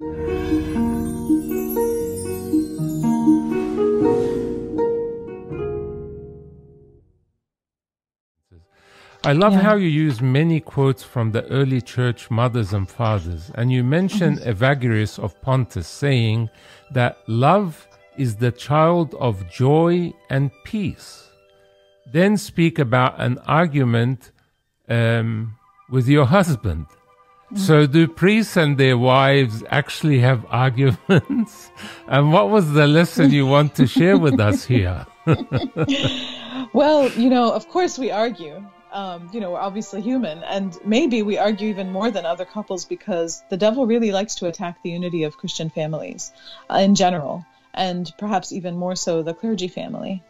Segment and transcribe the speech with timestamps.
[0.00, 0.04] I
[9.32, 9.62] love Yeah.
[9.62, 14.36] how you use many quotes from the early church mothers and fathers, and you mention
[14.36, 14.48] Mm-hmm.
[14.48, 16.48] Evagrius of Pontus saying
[16.92, 21.28] that love is the child of joy and peace.
[22.12, 24.30] Then speak about an argument
[24.88, 25.56] um,
[25.90, 26.86] with your husband.
[27.54, 31.70] So, do priests and their wives actually have arguments?
[32.06, 35.06] and what was the lesson you want to share with us here?
[36.74, 38.62] Well, you know, of course we argue.
[38.92, 42.84] Um, you know, we're obviously human, and maybe we argue even more than other couples
[42.84, 46.32] because the devil really likes to attack the unity of Christian families
[46.70, 47.44] uh, in general,
[47.74, 50.22] and perhaps even more so the clergy family.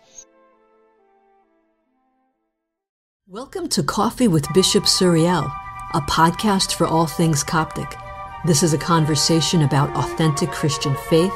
[3.26, 5.52] Welcome to Coffee with Bishop Suriel,
[5.94, 7.96] a podcast for all things Coptic.
[8.44, 11.32] This is a conversation about authentic Christian faith,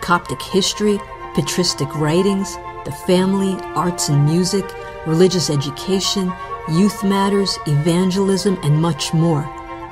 [0.00, 0.98] Coptic history,
[1.34, 4.64] patristic writings, the family, arts and music,
[5.06, 6.32] religious education,
[6.70, 9.42] youth matters, evangelism, and much more.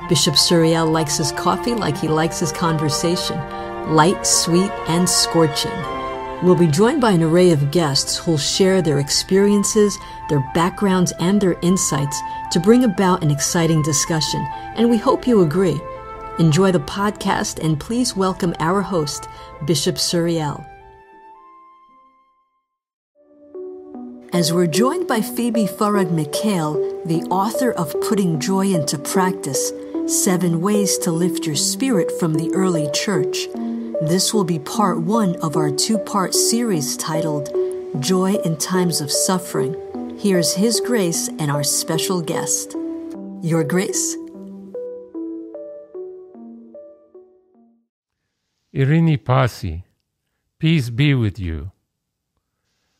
[0.09, 3.37] Bishop Suriel likes his coffee like he likes his conversation
[3.93, 5.71] light, sweet, and scorching.
[6.41, 9.97] We'll be joined by an array of guests who'll share their experiences,
[10.29, 12.21] their backgrounds, and their insights
[12.51, 15.79] to bring about an exciting discussion, and we hope you agree.
[16.39, 19.27] Enjoy the podcast and please welcome our host,
[19.65, 20.65] Bishop Suriel.
[24.31, 26.73] As we're joined by Phoebe Farag Mikhail,
[27.05, 29.71] the author of Putting Joy into Practice
[30.07, 33.47] Seven Ways to Lift Your Spirit from the Early Church.
[34.01, 37.49] This will be part one of our two part series titled
[37.99, 39.75] Joy in Times of Suffering.
[40.21, 42.75] Here's His Grace and our special guest.
[43.41, 44.17] Your Grace?
[48.75, 49.85] Irini Pasi,
[50.59, 51.71] peace be with you.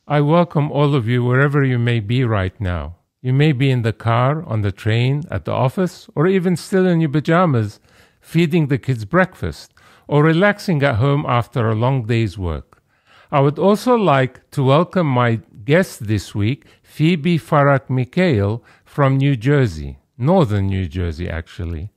[0.07, 2.95] I welcome all of you wherever you may be right now.
[3.21, 6.87] You may be in the car, on the train, at the office, or even still
[6.87, 7.81] in your pajamas,
[8.21, 9.73] feeding the kids breakfast,
[10.07, 12.81] or relaxing at home after a long day's work.
[13.29, 19.37] I would also like to welcome my guest this week, Phoebe Farag Mikhail from New
[19.37, 21.91] Jersey, northern New Jersey, actually.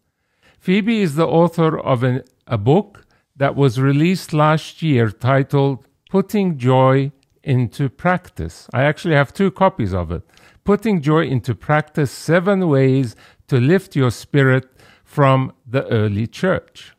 [0.60, 6.58] Phoebe is the author of an, a book that was released last year titled Putting
[6.58, 7.10] Joy
[7.42, 8.68] into Practice.
[8.72, 10.22] I actually have two copies of it.
[10.62, 13.16] Putting Joy into Practice Seven Ways
[13.48, 14.70] to Lift Your Spirit
[15.04, 16.92] from the Early Church.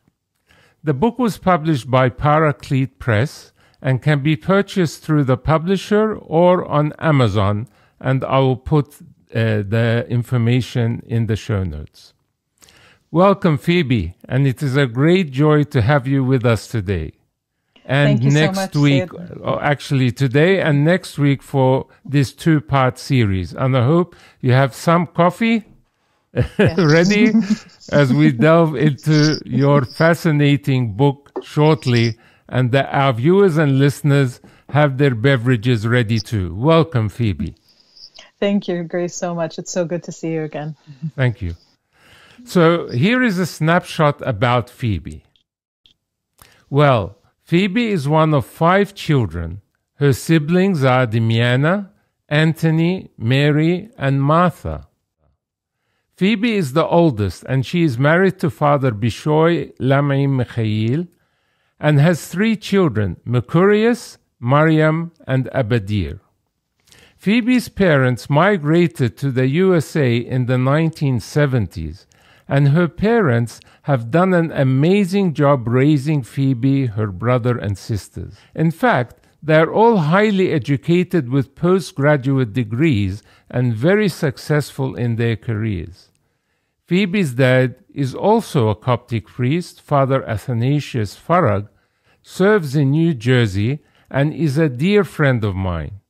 [0.82, 6.66] The book was published by Paraclete Press and can be purchased through the publisher or
[6.66, 7.68] on Amazon,
[8.04, 12.12] and I will put uh, the information in the show notes.
[13.10, 17.12] Welcome, Phoebe, and it is a great joy to have you with us today.
[17.86, 19.40] And you so next much, week, Sid.
[19.42, 23.54] oh, actually today and next week for this two part series.
[23.54, 25.64] And I hope you have some coffee
[26.58, 27.32] ready
[27.90, 34.40] as we delve into your fascinating book shortly, and that our viewers and listeners
[34.70, 36.54] have their beverages ready too.
[36.54, 37.54] Welcome, Phoebe.
[38.44, 39.58] Thank you, Grace, so much.
[39.58, 40.76] It's so good to see you again.
[41.16, 41.54] Thank you.
[42.44, 45.24] So here is a snapshot about Phoebe.
[46.68, 49.62] Well, Phoebe is one of five children.
[49.94, 51.88] Her siblings are Demiana,
[52.28, 54.88] Anthony, Mary, and Martha.
[56.14, 61.06] Phoebe is the oldest, and she is married to Father Bishoy Lamai Mikhail
[61.80, 66.20] and has three children Mercurius, Mariam, and Abadir.
[67.24, 72.04] Phoebe's parents migrated to the USA in the 1970s,
[72.46, 78.34] and her parents have done an amazing job raising Phoebe, her brother, and sisters.
[78.54, 85.34] In fact, they are all highly educated with postgraduate degrees and very successful in their
[85.34, 86.10] careers.
[86.86, 91.70] Phoebe's dad is also a Coptic priest, Father Athanasius Farag,
[92.20, 93.78] serves in New Jersey,
[94.10, 96.00] and is a dear friend of mine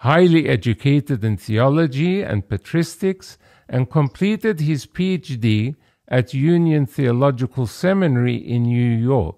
[0.00, 3.36] highly educated in theology and patristics,
[3.68, 5.76] and completed his PhD
[6.08, 9.36] at Union Theological Seminary in New York.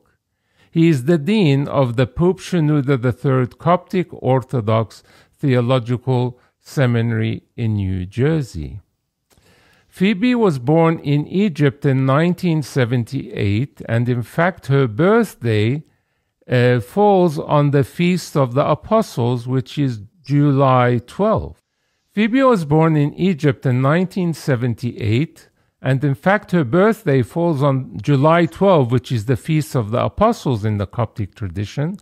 [0.71, 5.03] He is the dean of the Pope Shenouda III Coptic Orthodox
[5.37, 8.81] Theological Seminary in New Jersey.
[9.89, 15.83] Phoebe was born in Egypt in 1978, and in fact, her birthday
[16.49, 21.63] uh, falls on the Feast of the Apostles, which is July 12.
[22.13, 25.49] Phoebe was born in Egypt in 1978
[25.85, 30.05] And in fact, her birthday falls on July 12, which is the Feast of the
[30.05, 31.97] Apostles in the Coptic tradition,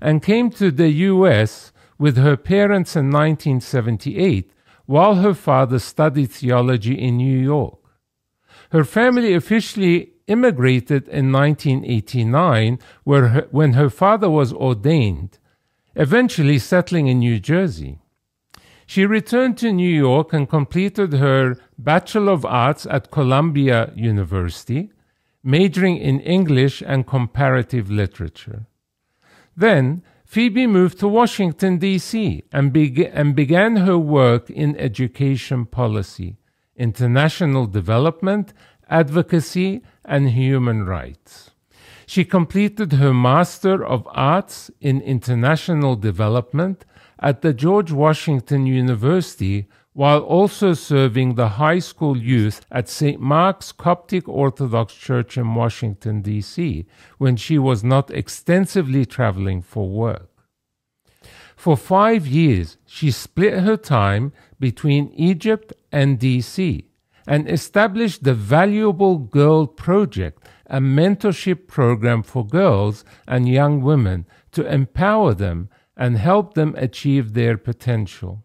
[0.00, 4.50] and came to the US with her parents in 1978
[4.86, 7.78] while her father studied theology in New York.
[8.70, 15.38] Her family officially immigrated in 1989 where her, when her father was ordained,
[15.96, 17.98] eventually settling in New Jersey.
[18.86, 24.92] She returned to New York and completed her Bachelor of Arts at Columbia University,
[25.42, 28.66] majoring in English and comparative literature.
[29.56, 36.36] Then, Phoebe moved to Washington, D.C., and, and began her work in education policy,
[36.76, 38.52] international development,
[38.88, 41.50] advocacy, and human rights.
[42.06, 46.84] She completed her Master of Arts in International Development
[47.18, 53.18] at the George Washington University while also serving the high school youth at St.
[53.18, 56.86] Mark's Coptic Orthodox Church in Washington, D.C.,
[57.16, 60.28] when she was not extensively traveling for work.
[61.56, 66.90] For five years, she split her time between Egypt and D.C.
[67.26, 74.66] and established the Valuable Girl Project, a mentorship program for girls and young women to
[74.66, 78.42] empower them and help them achieve their potential.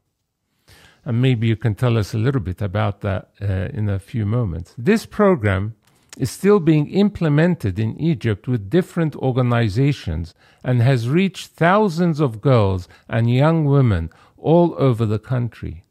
[1.03, 4.25] And maybe you can tell us a little bit about that uh, in a few
[4.25, 4.75] moments.
[4.77, 5.75] This program
[6.17, 12.87] is still being implemented in Egypt with different organizations and has reached thousands of girls
[13.09, 15.83] and young women all over the country.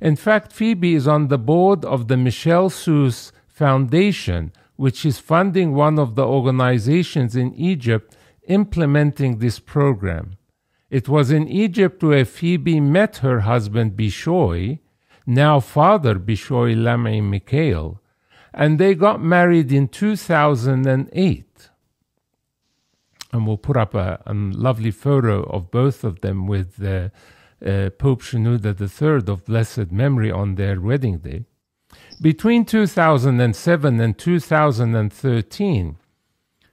[0.00, 5.74] In fact, Phoebe is on the board of the Michelle Seuss Foundation, which is funding
[5.74, 8.16] one of the organizations in Egypt
[8.48, 10.38] implementing this program.
[10.88, 14.78] It was in Egypt where Phoebe met her husband Bishoy,
[15.26, 18.00] now father Bishoy Lamei Mikhail,
[18.54, 21.70] and they got married in 2008.
[23.32, 27.10] And we'll put up a, a lovely photo of both of them with uh,
[27.62, 31.44] uh, Pope Shenouda III of blessed memory on their wedding day.
[32.22, 35.96] Between 2007 and 2013,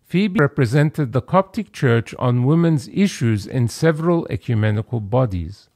[0.03, 5.69] Phoebe represented the Coptic Church on women's issues in several ecumenical bodies.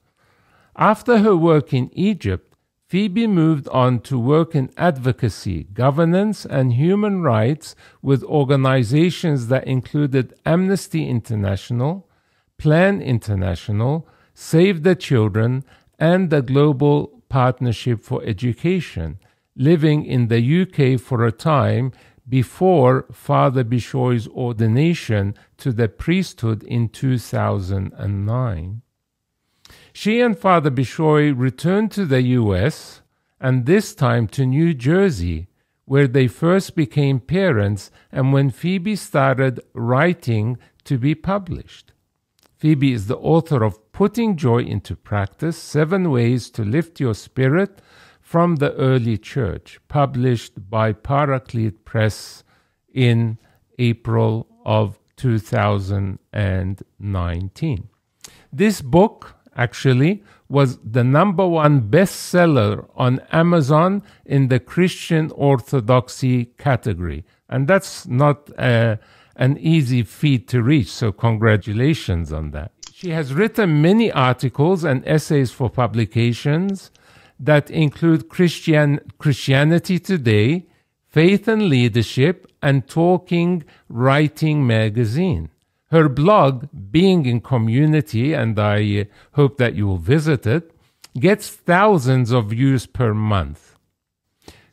[0.75, 2.53] After her work in Egypt,
[2.89, 10.33] Phoebe moved on to work in advocacy, governance, and human rights with organizations that included
[10.45, 12.09] Amnesty International,
[12.57, 15.63] Plan International, Save the Children,
[15.97, 19.17] and the Global Partnership for Education,
[19.55, 21.91] living in the UK for a time
[22.27, 28.81] before Father Bishoy's ordination to the priesthood in 2009.
[29.93, 33.01] She and Father Bishoy returned to the US
[33.39, 35.47] and this time to New Jersey,
[35.85, 41.91] where they first became parents and when Phoebe started writing to be published.
[42.55, 47.81] Phoebe is the author of Putting Joy into Practice Seven Ways to Lift Your Spirit
[48.31, 52.45] from the early church, published by Paraclete Press
[52.93, 53.37] in
[53.77, 57.89] April of 2019.
[58.53, 67.25] This book actually was the number one bestseller on Amazon in the Christian Orthodoxy category.
[67.49, 68.95] And that's not uh,
[69.35, 72.71] an easy feat to reach, so congratulations on that.
[72.93, 76.91] She has written many articles and essays for publications
[77.41, 80.67] that include Christian, Christianity Today,
[81.07, 85.49] Faith and Leadership, and Talking Writing Magazine.
[85.89, 90.71] Her blog, Being in Community, and I uh, hope that you will visit it,
[91.19, 93.75] gets thousands of views per month.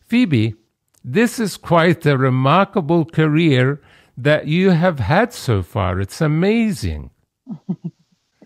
[0.01, 0.55] Phoebe,
[1.03, 3.81] this is quite a remarkable career
[4.17, 6.01] that you have had so far.
[6.01, 7.11] It's amazing.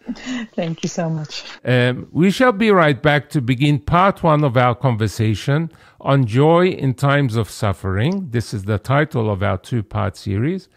[0.55, 1.45] Thank you so much.
[1.65, 6.69] Um, we shall be right back to begin part one of our conversation on joy
[6.69, 8.31] in times of suffering.
[8.31, 10.69] This is the title of our two part series.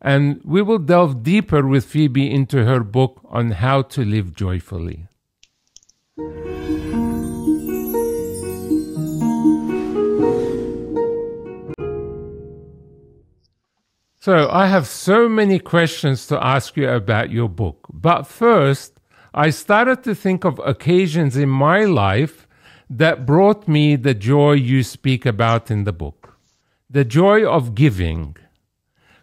[0.00, 5.08] And we will delve deeper with Phoebe into her book on how to live joyfully.
[14.24, 17.86] So, I have so many questions to ask you about your book.
[17.92, 18.98] But first,
[19.34, 22.48] I started to think of occasions in my life
[22.88, 26.38] that brought me the joy you speak about in the book.
[26.88, 28.38] The joy of giving.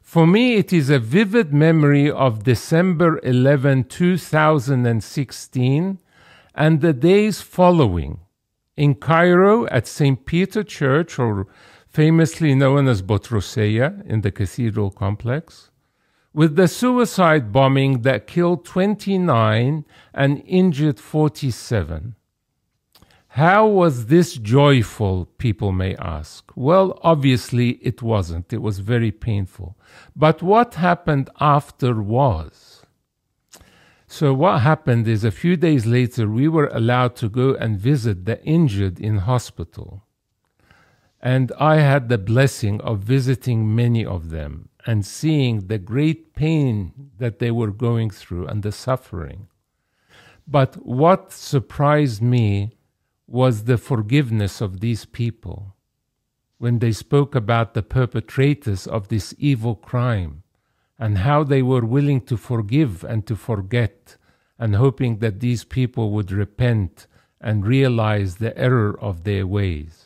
[0.04, 5.98] For me, it is a vivid memory of December 11, 2016,
[6.54, 8.20] and the days following.
[8.78, 10.24] In Cairo at St.
[10.28, 11.48] Peter Church or
[11.92, 15.72] famously known as Botroseia in the cathedral complex,
[16.34, 19.84] with the suicide bombing that killed 29
[20.14, 22.16] and injured 47.
[23.36, 26.52] How was this joyful, people may ask?
[26.56, 28.54] Well, obviously it wasn't.
[28.54, 29.78] It was very painful.
[30.16, 32.86] But what happened after was?
[34.08, 38.26] So, what happened is a few days later, we were allowed to go and visit
[38.26, 40.04] the injured in hospital.
[41.22, 47.12] And I had the blessing of visiting many of them and seeing the great pain
[47.20, 49.48] that they were going through and the suffering.
[50.48, 52.76] But what surprised me
[53.28, 55.76] was the forgiveness of these people
[56.58, 60.44] when they spoke about the perpetrators of this evil crime
[61.00, 64.18] and how they were willing to forgive and to forget
[64.60, 67.08] and hoping that these people would repent
[67.40, 70.01] and realize the error of their ways.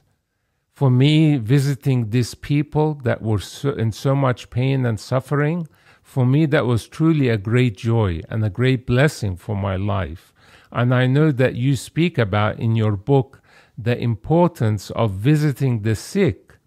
[0.76, 5.70] For me, visiting these people that were so, in so much pain and suffering,
[6.04, 10.34] for me, that was truly a great joy and a great blessing for my life.
[10.74, 13.42] And I know that you speak about in your book
[13.78, 16.58] the importance of visiting the sick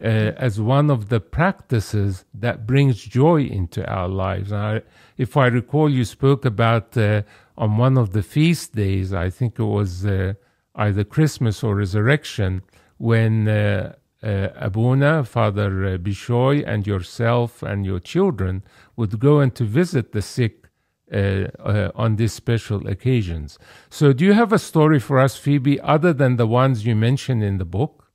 [0.00, 4.52] uh, as one of the practices that brings joy into our lives.
[4.52, 4.82] I,
[5.16, 7.22] if I recall, you spoke about uh,
[7.56, 10.34] on one of the feast days, I think it was uh,
[10.74, 12.62] either Christmas or Resurrection,
[12.98, 18.64] when uh, uh, Abuna, Father uh, Bishoy, and yourself and your children
[18.96, 20.66] would go and to visit the sick
[21.12, 23.58] uh, uh, on these special occasions.
[23.90, 27.44] So, do you have a story for us, Phoebe, other than the ones you mentioned
[27.44, 28.10] in the book?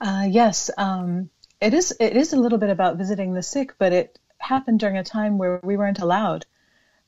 [0.00, 1.96] Uh, yes, um, it is.
[1.98, 5.38] It is a little bit about visiting the sick, but it happened during a time
[5.38, 6.44] where we weren't allowed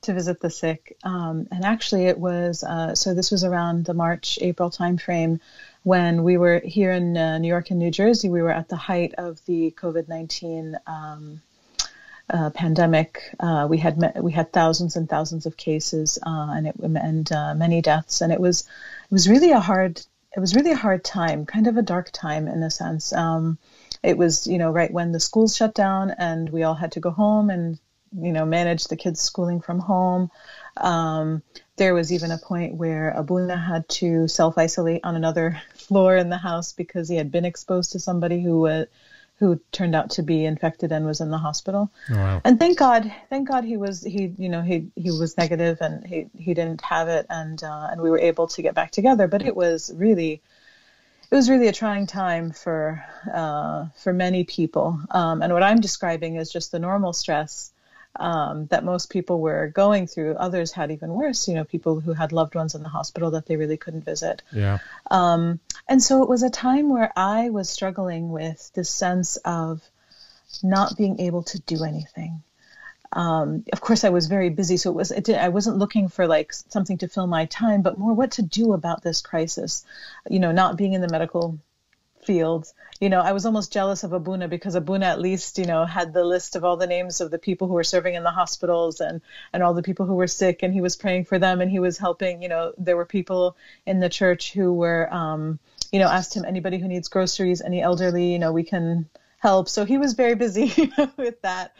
[0.02, 0.96] to visit the sick.
[1.04, 3.14] Um, and actually, it was uh, so.
[3.14, 5.40] This was around the March April timeframe
[5.82, 8.28] when we were here in uh, New York and New Jersey.
[8.28, 10.76] We were at the height of the COVID nineteen.
[10.86, 11.42] Um,
[12.30, 16.76] uh, pandemic, uh, we had we had thousands and thousands of cases uh, and it,
[16.78, 20.00] and uh, many deaths, and it was it was really a hard
[20.34, 23.12] it was really a hard time, kind of a dark time in a sense.
[23.12, 23.58] Um,
[24.02, 27.00] it was you know right when the schools shut down and we all had to
[27.00, 27.78] go home and
[28.16, 30.30] you know manage the kids' schooling from home.
[30.76, 31.42] Um,
[31.76, 36.28] there was even a point where Abuna had to self isolate on another floor in
[36.30, 38.86] the house because he had been exposed to somebody who was
[39.38, 41.90] who turned out to be infected and was in the hospital.
[42.10, 42.40] Oh, wow.
[42.44, 46.06] And thank God, thank God he was he you know he he was negative and
[46.06, 49.26] he he didn't have it and uh, and we were able to get back together.
[49.26, 50.42] But it was really
[51.30, 55.00] it was really a trying time for uh, for many people.
[55.10, 57.71] Um, and what I'm describing is just the normal stress
[58.16, 60.34] um, that most people were going through.
[60.34, 63.46] Others had even worse, you know, people who had loved ones in the hospital that
[63.46, 64.42] they really couldn't visit.
[64.52, 64.78] Yeah.
[65.10, 69.82] Um, and so it was a time where I was struggling with this sense of
[70.62, 72.42] not being able to do anything.
[73.14, 75.10] Um, of course, I was very busy, so it was.
[75.10, 78.32] It did, I wasn't looking for like something to fill my time, but more what
[78.32, 79.84] to do about this crisis.
[80.30, 81.58] You know, not being in the medical
[82.24, 82.74] fields.
[83.00, 86.12] You know, I was almost jealous of Abuna because Abuna at least, you know, had
[86.12, 89.00] the list of all the names of the people who were serving in the hospitals
[89.00, 89.20] and
[89.52, 91.78] and all the people who were sick, and he was praying for them, and he
[91.78, 92.42] was helping.
[92.42, 95.58] You know, there were people in the church who were, um,
[95.90, 99.68] you know, asked him anybody who needs groceries, any elderly, you know, we can help.
[99.68, 101.74] So he was very busy with that.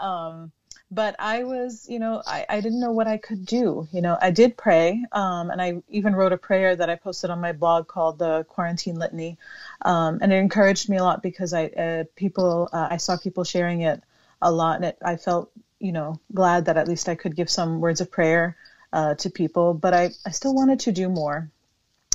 [0.00, 0.52] Um,
[0.90, 3.86] but I was, you know, I, I didn't know what I could do.
[3.92, 7.30] You know, I did pray, um, and I even wrote a prayer that I posted
[7.30, 9.38] on my blog called the Quarantine Litany,
[9.82, 13.44] um, and it encouraged me a lot because I uh, people uh, I saw people
[13.44, 14.02] sharing it
[14.42, 17.50] a lot, and it, I felt, you know, glad that at least I could give
[17.50, 18.56] some words of prayer
[18.92, 19.74] uh, to people.
[19.74, 21.50] But I I still wanted to do more,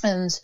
[0.04, 0.38] and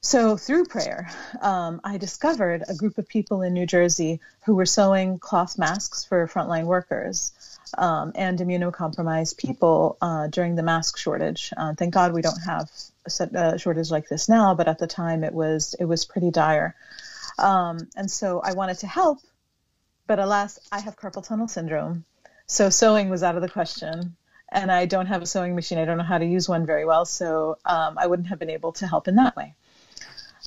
[0.00, 4.66] so through prayer, um, I discovered a group of people in New Jersey who were
[4.66, 7.32] sewing cloth masks for frontline workers
[7.76, 11.52] um, and immunocompromised people uh, during the mask shortage.
[11.56, 12.70] Uh, thank God we don't have
[13.06, 16.74] a shortage like this now, but at the time it was it was pretty dire.
[17.38, 19.18] Um, and so I wanted to help,
[20.06, 22.04] but alas, I have carpal tunnel syndrome,
[22.46, 24.16] so sewing was out of the question.
[24.50, 25.76] And I don't have a sewing machine.
[25.76, 28.48] I don't know how to use one very well, so um, I wouldn't have been
[28.48, 29.54] able to help in that way.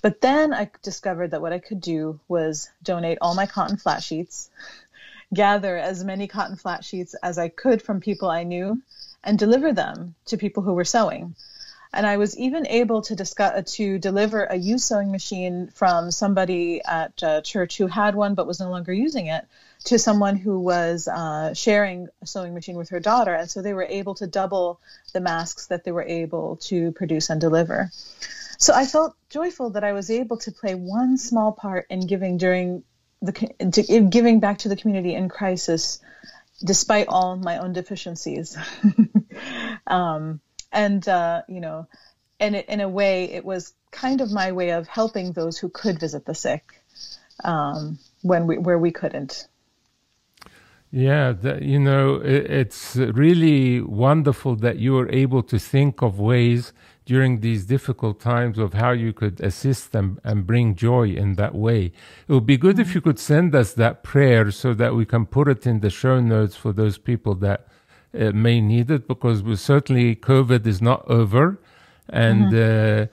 [0.02, 4.04] But then I discovered that what I could do was donate all my cotton flat
[4.04, 4.50] sheets,
[5.34, 8.82] gather as many cotton flat sheets as I could from people I knew,
[9.24, 11.36] and deliver them to people who were sewing.
[11.94, 16.82] And I was even able to discuss, to deliver a used sewing machine from somebody
[16.84, 19.46] at uh, church who had one but was no longer using it
[19.84, 23.34] to someone who was uh, sharing a sewing machine with her daughter.
[23.34, 24.80] And so they were able to double
[25.12, 27.92] the masks that they were able to produce and deliver.
[28.62, 32.38] So I felt joyful that I was able to play one small part in giving
[32.38, 32.84] during
[33.20, 36.00] the giving back to the community in crisis,
[36.64, 38.56] despite all my own deficiencies.
[39.88, 40.42] um,
[40.72, 41.88] and uh, you know,
[42.40, 46.00] and in a way, it was kind of my way of helping those who could
[46.00, 46.64] visit the sick
[47.44, 49.48] um, when we where we couldn't.
[50.92, 56.20] Yeah, the, you know, it, it's really wonderful that you were able to think of
[56.20, 56.74] ways
[57.06, 61.56] during these difficult times of how you could assist them and bring joy in that
[61.56, 61.94] way.
[62.28, 65.26] It would be good if you could send us that prayer so that we can
[65.26, 67.68] put it in the show notes for those people that
[68.18, 71.60] uh, may need it because we certainly COVID is not over
[72.10, 73.04] and mm-hmm.
[73.04, 73.08] uh,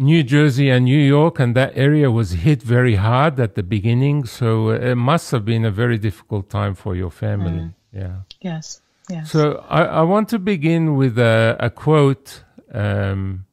[0.00, 4.24] New Jersey and New York and that area was hit very hard at the beginning.
[4.24, 7.60] So it must have been a very difficult time for your family.
[7.60, 7.74] Mm.
[7.92, 8.16] Yeah.
[8.40, 8.80] Yes.
[9.10, 9.30] Yes.
[9.30, 13.44] So I, I want to begin with a, a quote um,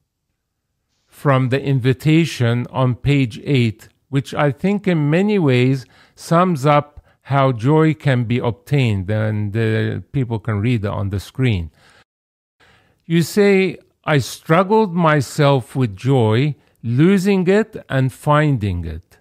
[1.07, 5.85] from the invitation on page eight, which I think in many ways
[6.15, 11.19] sums up how joy can be obtained, and uh, people can read it on the
[11.19, 11.71] screen.
[13.05, 19.17] You say, I struggled myself with joy, losing it and finding it,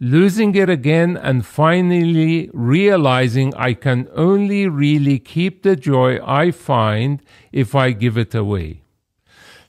[0.00, 7.22] losing it again and finally realizing I can only really keep the joy I find
[7.52, 8.80] if I give it away.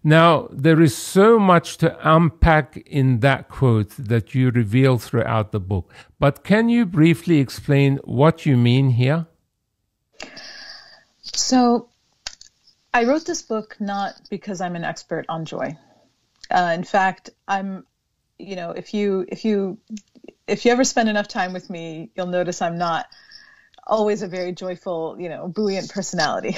[0.06, 5.60] Now, there is so much to unpack in that quote that you reveal throughout the
[5.60, 9.28] book, but can you briefly explain what you mean here?
[11.22, 11.91] So,
[12.94, 15.78] I wrote this book not because I'm an expert on joy.
[16.50, 17.86] Uh, in fact, I'm,
[18.38, 19.78] you know, if you if you
[20.48, 23.06] if you ever spend enough time with me, you'll notice I'm not
[23.88, 26.56] always a very joyful, you know, buoyant personality.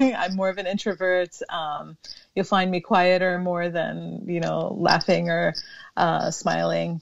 [0.00, 1.36] I'm more of an introvert.
[1.48, 1.96] Um,
[2.34, 5.54] you'll find me quieter more than you know laughing or
[5.96, 7.00] uh, smiling.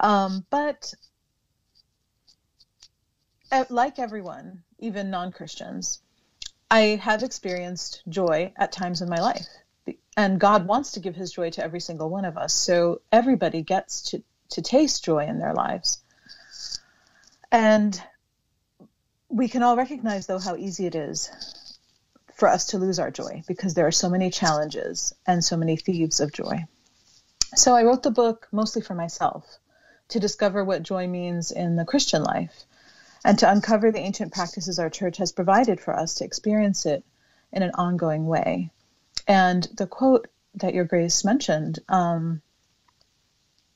[0.00, 0.92] Um, but
[3.68, 6.00] like everyone, even non-Christians,
[6.70, 9.48] I have experienced joy at times in my life.
[10.16, 12.52] And God wants to give his joy to every single one of us.
[12.52, 16.02] So everybody gets to, to taste joy in their lives.
[17.50, 18.00] And
[19.28, 21.30] we can all recognize, though, how easy it is
[22.34, 25.76] for us to lose our joy because there are so many challenges and so many
[25.76, 26.64] thieves of joy.
[27.54, 29.58] So I wrote the book mostly for myself
[30.08, 32.64] to discover what joy means in the Christian life
[33.24, 37.04] and to uncover the ancient practices our church has provided for us to experience it
[37.52, 38.70] in an ongoing way.
[39.26, 42.42] And the quote that your grace mentioned um,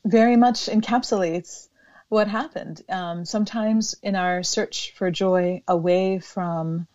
[0.05, 1.69] very much encapsulates
[2.09, 2.83] what happened.
[2.89, 6.87] Um, sometimes in our search for joy away from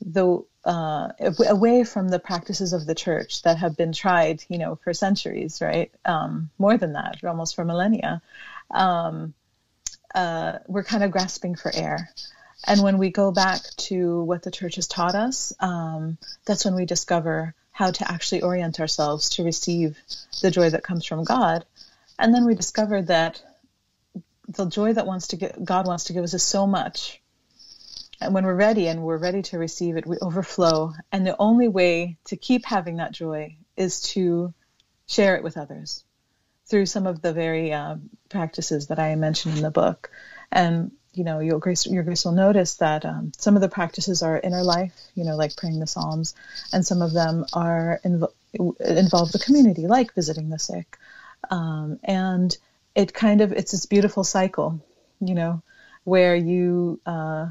[0.00, 1.08] the uh,
[1.48, 5.60] away from the practices of the church that have been tried, you know, for centuries,
[5.60, 5.90] right?
[6.04, 8.22] Um, more than that, almost for millennia.
[8.70, 9.34] Um,
[10.14, 12.10] uh, we're kind of grasping for air.
[12.66, 16.74] And when we go back to what the church has taught us, um, that's when
[16.74, 19.98] we discover how to actually orient ourselves to receive
[20.42, 21.64] the joy that comes from God.
[22.18, 23.42] And then we discover that
[24.48, 27.20] the joy that wants to get, God wants to give us is so much.
[28.20, 30.92] And when we're ready and we're ready to receive it, we overflow.
[31.10, 34.54] And the only way to keep having that joy is to
[35.06, 36.04] share it with others
[36.72, 37.96] through some of the very uh,
[38.30, 40.10] practices that I mentioned in the book.
[40.50, 44.22] And you know, your grace, your grace will notice that um, some of the practices
[44.22, 46.34] are inner life, you know, like praying the Psalms,
[46.72, 48.32] and some of them are inv-
[48.80, 50.96] involve the community, like visiting the sick.
[51.50, 52.56] Um, and
[52.94, 54.80] it kind of it's this beautiful cycle,
[55.20, 55.60] you know,
[56.04, 57.48] where you uh,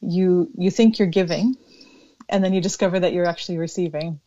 [0.00, 1.56] you you think you're giving,
[2.28, 4.18] and then you discover that you're actually receiving.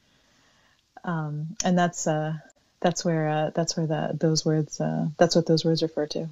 [1.04, 2.36] Um, and that's uh,
[2.80, 6.28] that's where uh, that's where the, those words uh, that's what those words refer to.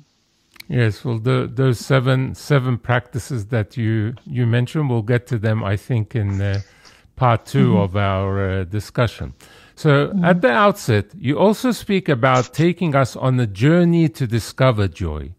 [0.67, 5.63] Yes, well, the, those seven seven practices that you you mentioned, we'll get to them,
[5.63, 6.61] I think, in uh,
[7.15, 7.77] part 2 mm-hmm.
[7.77, 9.33] of our uh, discussion.
[9.75, 10.25] So, mm-hmm.
[10.25, 15.33] at the outset, you also speak about taking us on a journey to discover joy.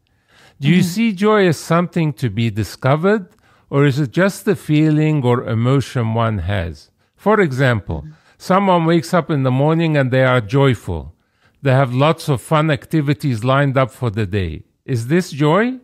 [0.60, 0.88] Do you mm-hmm.
[0.88, 3.28] see joy as something to be discovered,
[3.68, 6.90] or is it just the feeling or emotion one has?
[7.16, 8.12] For example, mm-hmm.
[8.38, 11.14] Someone wakes up in the morning and they are joyful.
[11.62, 14.62] They have lots of fun activities lined up for the day.
[14.84, 15.78] Is this joy?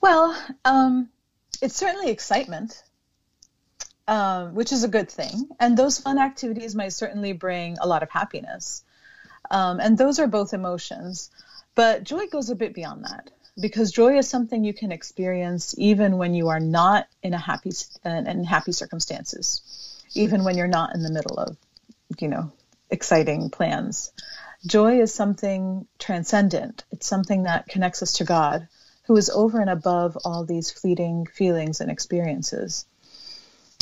[0.00, 1.08] Well, um,
[1.60, 2.82] it's certainly excitement,
[4.06, 5.48] um, which is a good thing.
[5.58, 8.84] And those fun activities might certainly bring a lot of happiness.
[9.50, 11.30] Um, and those are both emotions.
[11.74, 16.18] But joy goes a bit beyond that because joy is something you can experience even
[16.18, 17.72] when you are not in a happy
[18.04, 21.56] in happy circumstances even when you're not in the middle of,
[22.18, 22.52] you know,
[22.90, 24.12] exciting plans.
[24.66, 26.84] Joy is something transcendent.
[26.90, 28.68] It's something that connects us to God,
[29.04, 32.84] who is over and above all these fleeting feelings and experiences.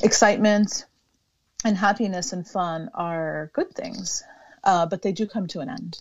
[0.03, 0.87] Excitement
[1.65, 4.23] and happiness and fun are good things,
[4.63, 6.01] uh, but they do come to an end.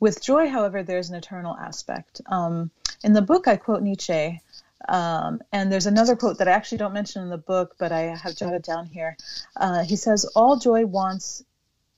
[0.00, 2.20] With joy, however, there's an eternal aspect.
[2.26, 2.70] Um,
[3.04, 4.40] in the book, I quote Nietzsche,
[4.88, 8.16] um, and there's another quote that I actually don't mention in the book, but I
[8.16, 9.16] have jotted down here.
[9.56, 11.44] Uh, he says, All joy wants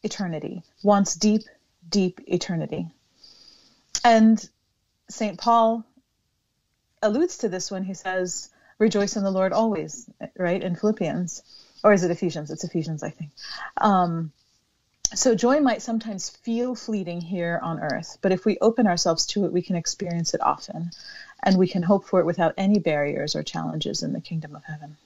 [0.02, 1.42] eternity, wants deep,
[1.88, 2.88] deep eternity.
[4.04, 4.44] And
[5.08, 5.38] St.
[5.38, 5.84] Paul
[7.02, 10.62] alludes to this when he says, Rejoice in the Lord always, right?
[10.62, 11.42] In Philippians.
[11.84, 12.50] Or is it Ephesians?
[12.50, 13.30] It's Ephesians, I think.
[13.76, 14.32] Um,
[15.14, 19.44] so joy might sometimes feel fleeting here on earth, but if we open ourselves to
[19.44, 20.90] it, we can experience it often,
[21.42, 24.64] and we can hope for it without any barriers or challenges in the kingdom of
[24.64, 24.96] heaven.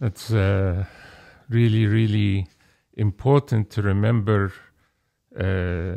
[0.00, 0.84] That's uh,
[1.48, 2.46] really, really
[2.94, 4.52] important to remember
[5.38, 5.94] uh,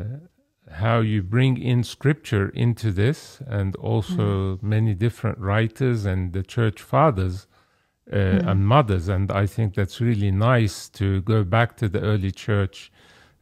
[0.70, 4.68] how you bring in scripture into this, and also mm-hmm.
[4.68, 7.46] many different writers and the church fathers
[8.12, 8.46] uh, mm.
[8.46, 9.08] and mothers.
[9.08, 12.92] And I think that's really nice to go back to the early church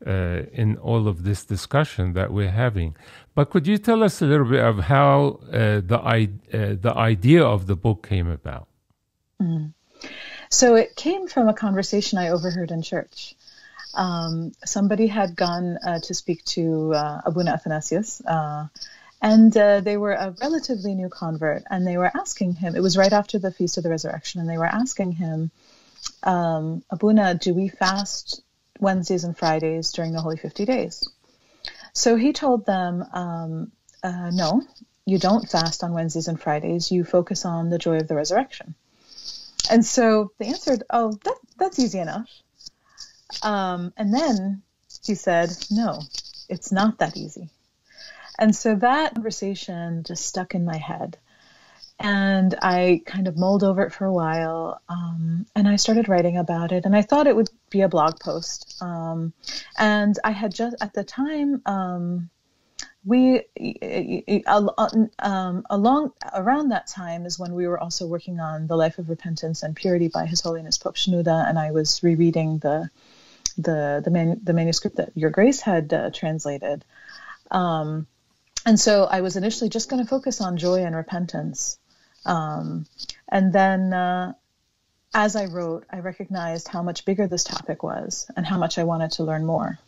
[0.06, 2.96] uh, in all of this discussion that we're having.
[3.34, 7.44] But could you tell us a little bit of how uh, the, uh, the idea
[7.44, 8.68] of the book came about?
[9.40, 9.72] Mm.
[10.50, 13.34] So it came from a conversation I overheard in church.
[13.94, 18.22] Um, somebody had gone uh, to speak to uh, Abuna Athanasius,
[19.22, 22.96] and uh, they were a relatively new convert, and they were asking him, it was
[22.98, 25.52] right after the Feast of the Resurrection, and they were asking him,
[26.24, 28.42] um, Abuna, do we fast
[28.82, 31.08] Wednesdays and Fridays during the Holy 50 days?
[31.94, 34.62] So he told them, um, uh, no,
[35.06, 36.90] you don't fast on Wednesdays and Fridays.
[36.90, 38.74] You focus on the joy of the resurrection.
[39.70, 42.28] And so they answered, oh, that, that's easy enough.
[43.42, 44.62] Um, and then
[45.04, 46.00] he said, no,
[46.48, 47.48] it's not that easy.
[48.38, 51.18] And so that conversation just stuck in my head.
[52.00, 54.80] And I kind of mulled over it for a while.
[54.88, 56.84] Um, and I started writing about it.
[56.84, 58.76] And I thought it would be a blog post.
[58.80, 59.32] Um,
[59.78, 62.30] and I had just, at the time, um,
[63.04, 63.42] we
[64.46, 69.08] um, along around that time is when we were also working on the life of
[69.08, 72.88] repentance and purity by His Holiness Pope Shenouda, and I was rereading the
[73.58, 76.84] the the, manu- the manuscript that Your Grace had uh, translated.
[77.50, 78.06] Um,
[78.64, 81.78] and so I was initially just going to focus on joy and repentance.
[82.24, 82.86] Um,
[83.28, 84.34] and then uh,
[85.14, 88.84] as I wrote, I recognized how much bigger this topic was and how much I
[88.84, 89.78] wanted to learn more.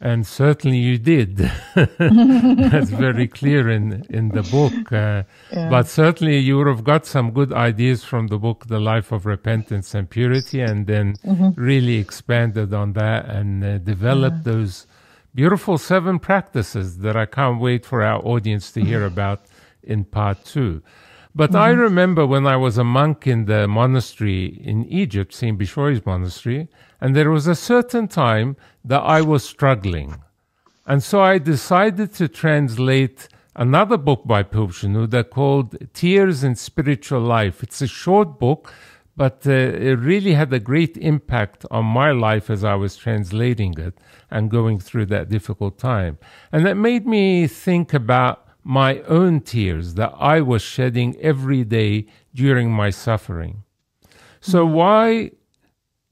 [0.00, 1.36] And certainly you did.
[1.74, 4.92] That's very clear in, in the book.
[4.92, 5.68] Uh, yeah.
[5.68, 9.26] But certainly you would have got some good ideas from the book, The Life of
[9.26, 11.60] Repentance and Purity, and then mm-hmm.
[11.60, 14.52] really expanded on that and uh, developed yeah.
[14.52, 14.86] those
[15.34, 19.46] beautiful seven practices that I can't wait for our audience to hear about
[19.82, 20.80] in part two.
[21.38, 21.60] But mm-hmm.
[21.60, 25.56] I remember when I was a monk in the monastery in Egypt, St.
[25.56, 26.66] Bishoy's Monastery,
[27.00, 30.16] and there was a certain time that I was struggling.
[30.84, 37.20] And so I decided to translate another book by Pope Shenouda called Tears in Spiritual
[37.20, 37.62] Life.
[37.62, 38.74] It's a short book,
[39.16, 43.78] but uh, it really had a great impact on my life as I was translating
[43.78, 43.96] it
[44.28, 46.18] and going through that difficult time.
[46.50, 52.04] And that made me think about my own tears that I was shedding every day
[52.34, 53.62] during my suffering.
[54.42, 54.74] So, mm-hmm.
[54.74, 55.30] why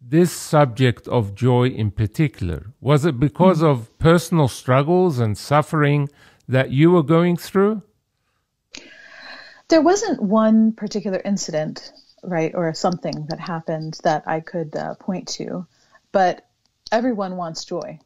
[0.00, 2.72] this subject of joy in particular?
[2.80, 3.82] Was it because mm-hmm.
[3.82, 6.08] of personal struggles and suffering
[6.48, 7.82] that you were going through?
[9.68, 11.92] There wasn't one particular incident,
[12.22, 15.66] right, or something that happened that I could uh, point to,
[16.10, 16.46] but
[16.90, 17.98] everyone wants joy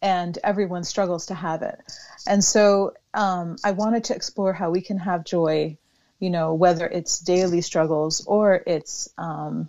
[0.00, 1.80] and everyone struggles to have it.
[2.26, 5.76] And so um, I wanted to explore how we can have joy,
[6.18, 9.68] you know, whether it's daily struggles or it's um,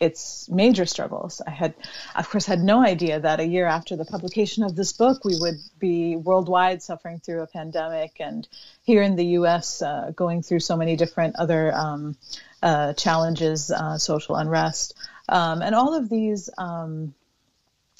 [0.00, 1.40] it's major struggles.
[1.46, 1.74] I had,
[2.16, 5.38] of course, had no idea that a year after the publication of this book, we
[5.38, 8.46] would be worldwide suffering through a pandemic, and
[8.82, 12.16] here in the U.S., uh, going through so many different other um,
[12.62, 14.94] uh, challenges, uh, social unrest,
[15.28, 17.14] um, and all of these, um,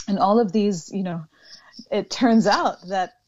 [0.08, 1.24] and all of these, you know,
[1.90, 3.18] it turns out that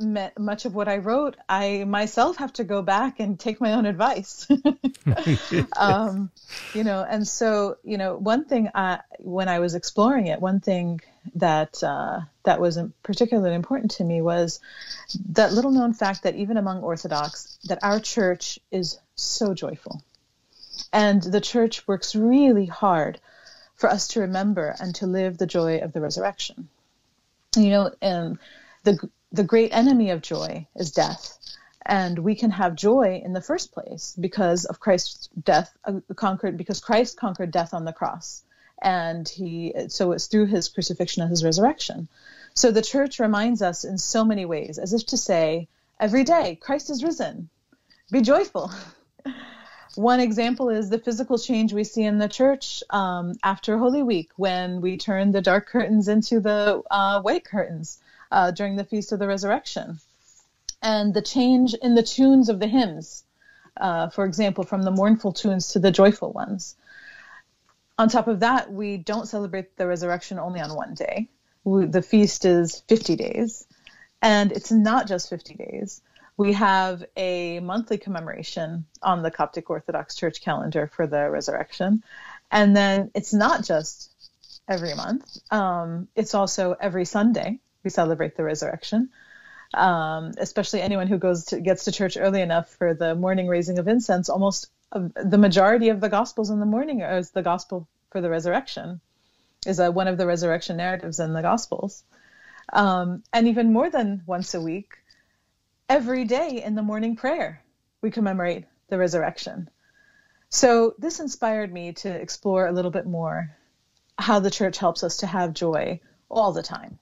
[0.00, 3.86] much of what I wrote, I myself have to go back and take my own
[3.86, 4.46] advice.
[5.76, 6.30] um,
[6.74, 10.60] you know, and so you know, one thing I, when I was exploring it, one
[10.60, 11.00] thing
[11.36, 14.60] that uh, that was particularly important to me was
[15.30, 20.02] that little known fact that even among Orthodox, that our church is so joyful,
[20.92, 23.20] and the church works really hard
[23.76, 26.68] for us to remember and to live the joy of the resurrection.
[27.56, 28.38] You know, and
[28.82, 28.98] the
[29.34, 31.38] the great enemy of joy is death.
[31.84, 36.56] And we can have joy in the first place because of Christ's death uh, conquered,
[36.56, 38.42] because Christ conquered death on the cross.
[38.80, 42.08] And he, so it's through his crucifixion and his resurrection.
[42.54, 45.68] So the church reminds us in so many ways, as if to say,
[45.98, 47.48] every day, Christ is risen.
[48.10, 48.70] Be joyful.
[49.96, 54.30] One example is the physical change we see in the church um, after Holy Week
[54.36, 57.98] when we turn the dark curtains into the uh, white curtains
[58.34, 59.98] uh, during the Feast of the Resurrection.
[60.82, 63.24] And the change in the tunes of the hymns,
[63.80, 66.76] uh, for example, from the mournful tunes to the joyful ones.
[67.96, 71.28] On top of that, we don't celebrate the resurrection only on one day.
[71.62, 73.66] We, the feast is 50 days,
[74.20, 76.02] and it's not just 50 days
[76.36, 82.02] we have a monthly commemoration on the Coptic Orthodox Church calendar for the resurrection.
[82.50, 84.10] And then it's not just
[84.68, 89.10] every month, um, it's also every Sunday we celebrate the resurrection.
[89.72, 93.78] Um, especially anyone who goes to gets to church early enough for the morning raising
[93.78, 94.28] of incense.
[94.28, 98.30] Almost uh, the majority of the Gospels in the morning is the Gospel for the
[98.30, 99.00] resurrection,
[99.66, 102.04] is a, one of the resurrection narratives in the Gospels.
[102.72, 104.94] Um, and even more than once a week,
[105.88, 107.62] every day in the morning prayer,
[108.00, 109.68] we commemorate the resurrection.
[110.50, 113.56] So this inspired me to explore a little bit more
[114.16, 116.98] how the church helps us to have joy all the time.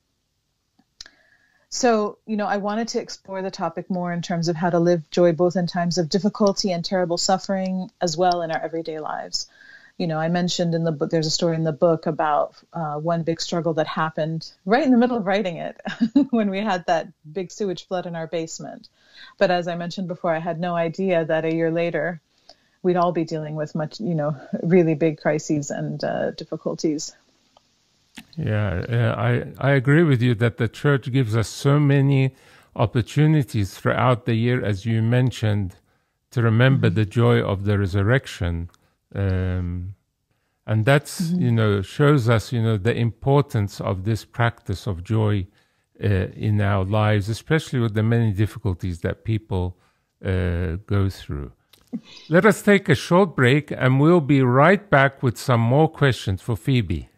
[1.75, 4.79] So, you know, I wanted to explore the topic more in terms of how to
[4.79, 9.01] live joy both in times of difficulty and terrible suffering, as well in our everyday
[9.01, 9.49] lives
[9.99, 12.95] you know, I mentioned in the book, there's a story in the book about uh,
[12.95, 15.81] one big struggle that happened right in the middle of writing it
[16.31, 18.89] when we had that big sewage flood in our basement.
[19.39, 22.21] But as I mentioned before, I had no idea that a year later
[22.83, 27.15] we'd all be dealing with much, you know, really big crises and uh, difficulties.
[28.37, 32.35] Yeah, uh, I I agree with you that the church gives us so many
[32.75, 35.77] opportunities throughout the year, as you mentioned,
[36.31, 36.97] to remember mm-hmm.
[36.97, 38.71] the joy of the resurrection
[39.15, 39.95] um,
[40.67, 41.43] and that's mm-hmm.
[41.43, 45.47] you know shows us you know the importance of this practice of joy
[46.03, 49.77] uh, in our lives, especially with the many difficulties that people
[50.25, 51.53] uh, go through.
[52.29, 56.41] Let us take a short break, and we'll be right back with some more questions
[56.41, 57.09] for Phoebe.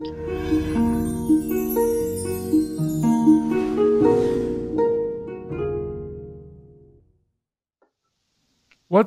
[0.00, 0.14] What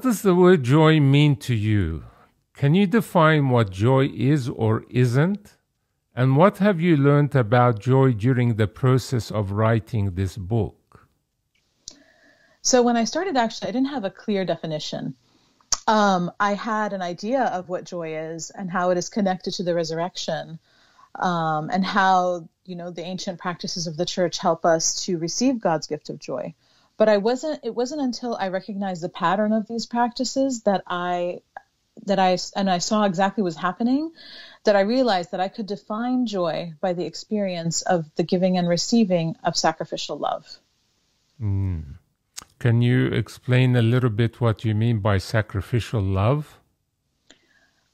[0.03, 2.03] does the word joy mean to you?
[2.53, 5.57] Can you define what joy is or isn't?
[6.15, 11.07] And what have you learned about joy during the process of writing this book?
[12.61, 15.15] So, when I started, actually, I didn't have a clear definition.
[15.87, 19.63] Um, I had an idea of what joy is and how it is connected to
[19.63, 20.59] the resurrection,
[21.15, 25.59] um, and how you know the ancient practices of the church help us to receive
[25.59, 26.53] God's gift of joy.
[26.97, 27.59] But I wasn't.
[27.63, 31.41] It wasn't until I recognized the pattern of these practices that I
[32.05, 34.11] that I and I saw exactly what was happening,
[34.63, 38.67] that I realized that I could define joy by the experience of the giving and
[38.67, 40.59] receiving of sacrificial love.
[41.41, 41.97] Mm.
[42.59, 46.59] Can you explain a little bit what you mean by sacrificial love?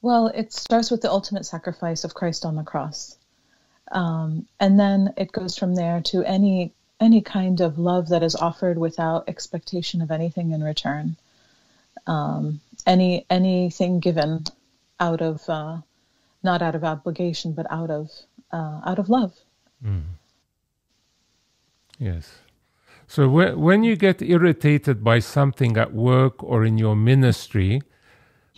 [0.01, 3.17] Well, it starts with the ultimate sacrifice of Christ on the cross,
[3.91, 8.35] um, and then it goes from there to any any kind of love that is
[8.35, 11.15] offered without expectation of anything in return
[12.07, 14.43] um, any anything given
[14.99, 15.77] out of uh,
[16.43, 18.09] not out of obligation, but out of
[18.51, 19.33] uh, out of love.
[19.83, 20.03] Mm.
[21.97, 22.39] Yes.
[23.07, 27.81] So when when you get irritated by something at work or in your ministry,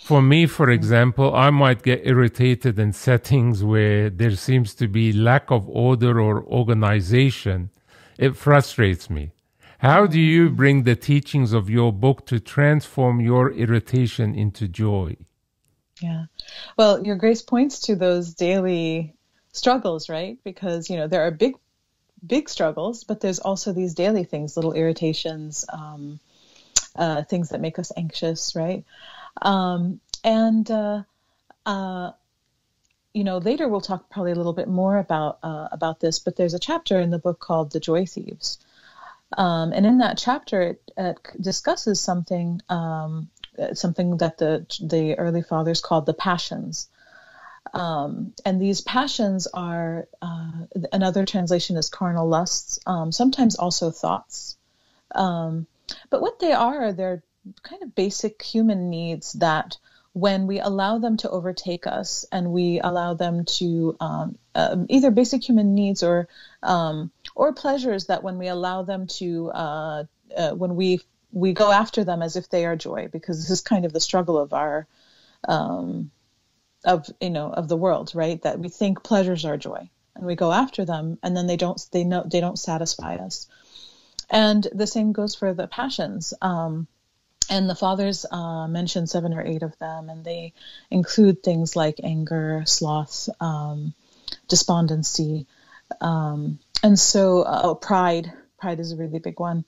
[0.03, 5.13] for me, for example, I might get irritated in settings where there seems to be
[5.13, 7.69] lack of order or organization.
[8.17, 9.31] It frustrates me.
[9.77, 15.17] How do you bring the teachings of your book to transform your irritation into joy?
[16.01, 16.25] Yeah.
[16.77, 19.13] Well, your grace points to those daily
[19.53, 20.37] struggles, right?
[20.43, 21.55] Because, you know, there are big,
[22.25, 26.19] big struggles, but there's also these daily things, little irritations, um,
[26.95, 28.83] uh, things that make us anxious, right?
[29.41, 31.03] Um, and, uh,
[31.65, 32.11] uh,
[33.13, 36.35] you know, later we'll talk probably a little bit more about uh, about this, but
[36.35, 38.57] there's a chapter in the book called "The Joy Thieves,"
[39.37, 43.29] Um, and in that chapter, it, it discusses something um,
[43.73, 46.89] something that the the early fathers called the passions.
[47.73, 50.51] Um, and these passions are uh,
[50.91, 54.57] another translation is carnal lusts, um, sometimes also thoughts.
[55.13, 55.67] Um,
[56.09, 57.23] but what they are, they're
[57.63, 59.77] kind of basic human needs that
[60.13, 65.09] when we allow them to overtake us and we allow them to um, uh, either
[65.09, 66.27] basic human needs or
[66.63, 70.03] um, or pleasures that when we allow them to uh,
[70.35, 71.01] uh, when we
[71.31, 74.01] we go after them as if they are joy because this is kind of the
[74.01, 74.85] struggle of our
[75.47, 76.11] um,
[76.83, 78.41] of you know of the world right?
[78.41, 81.81] That we think pleasures are joy and we go after them and then they don't
[81.93, 83.47] they know they don't satisfy us.
[84.29, 86.33] And the same goes for the passions.
[86.41, 86.87] Um,
[87.51, 90.53] and the fathers uh, mention seven or eight of them, and they
[90.89, 93.93] include things like anger, sloth, um,
[94.47, 95.45] despondency,
[95.99, 98.31] um, and so uh, oh, pride.
[98.57, 99.65] Pride is a really big one,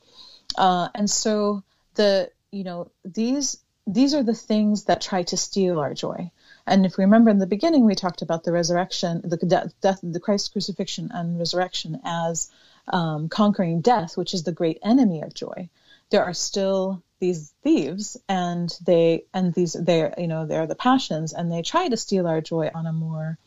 [0.57, 1.63] uh, and so
[1.95, 6.31] the you know these these are the things that try to steal our joy.
[6.65, 9.35] And if we remember in the beginning, we talked about the resurrection, the
[9.81, 12.49] death, the Christ crucifixion and resurrection as
[12.87, 15.69] um, conquering death, which is the great enemy of joy.
[16.13, 21.33] There are still these thieves and they and these they're you know they're the passions
[21.33, 23.37] and they try to steal our joy on a more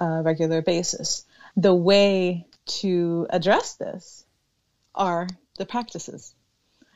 [0.00, 1.24] uh, regular basis.
[1.56, 2.46] The way
[2.82, 4.24] to address this
[4.94, 6.34] are the practices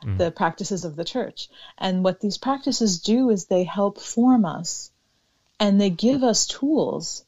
[0.05, 0.19] mm.
[0.19, 1.49] the practices of the church.
[1.79, 4.91] And what these practices do is they help form us
[5.59, 7.25] and they give us tools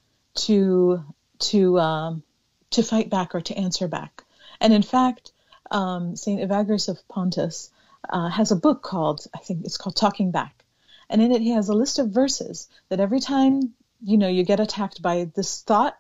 [0.47, 1.03] to
[1.39, 2.23] to um,
[2.71, 4.25] to fight back or to answer back.
[4.61, 5.33] And in fact
[5.71, 7.71] um, Saint Evagrius of Pontus
[8.09, 10.65] uh, has a book called, I think it's called Talking Back.
[11.09, 14.45] And in it, he has a list of verses that every time, you know, you
[14.45, 15.97] get attacked by this thought,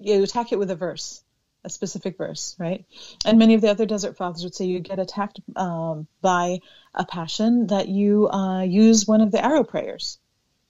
[0.00, 1.22] you attack it with a verse,
[1.64, 2.84] a specific verse, right?
[3.24, 6.60] And many of the other desert fathers would say you get attacked um, by
[6.94, 10.18] a passion that you uh, use one of the arrow prayers,